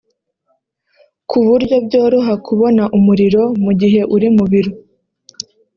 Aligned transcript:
ku 1.29 1.37
buryo 1.47 1.75
byoroha 1.85 2.33
kubona 2.45 2.83
umuriro 2.97 3.43
mu 3.63 3.71
gihe 3.79 4.01
uri 4.15 4.27
mu 4.35 4.43
biro 4.51 4.71